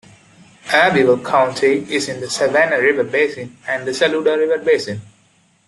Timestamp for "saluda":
3.93-4.35